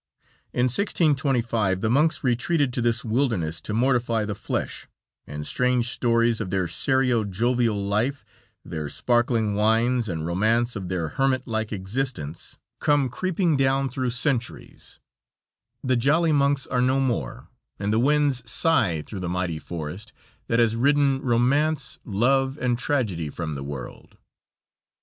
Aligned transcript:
In 0.51 0.63
1625 0.63 1.81
the 1.81 1.87
monks 1.91 2.23
retreated 2.23 2.73
to 2.73 2.81
this 2.81 3.05
wilderness 3.05 3.61
to 3.61 3.71
mortify 3.71 4.25
the 4.25 4.33
flesh, 4.33 4.87
and 5.27 5.45
strange 5.45 5.89
stories 5.89 6.41
of 6.41 6.49
their 6.49 6.67
serio 6.67 7.23
jovial 7.23 7.79
life, 7.79 8.25
their 8.65 8.89
sparkling 8.89 9.53
wines 9.53 10.09
and 10.09 10.25
romance 10.25 10.75
of 10.75 10.89
their 10.89 11.09
hermit 11.09 11.43
like 11.47 11.71
existence 11.71 12.57
come 12.79 13.09
creeping 13.09 13.55
down 13.55 13.89
through 13.91 14.09
centuries; 14.09 14.97
the 15.83 15.95
jolly 15.95 16.31
monks 16.31 16.65
are 16.65 16.81
no 16.81 16.99
more, 16.99 17.49
and 17.77 17.93
the 17.93 17.99
winds 17.99 18.41
sigh 18.49 19.03
through 19.03 19.19
the 19.19 19.29
mighty 19.29 19.59
forest 19.59 20.13
that 20.47 20.57
has 20.57 20.75
ridden 20.75 21.21
romance, 21.21 21.99
love 22.03 22.57
and 22.59 22.79
tragedy 22.79 23.29
from 23.29 23.53
the 23.53 23.63
world. 23.63 24.17